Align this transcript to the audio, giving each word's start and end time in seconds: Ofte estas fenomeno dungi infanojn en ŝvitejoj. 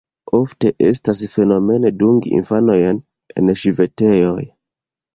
Ofte 0.35 0.71
estas 0.85 1.21
fenomeno 1.33 1.93
dungi 1.99 2.33
infanojn 2.41 3.05
en 3.39 3.57
ŝvitejoj. 3.67 4.43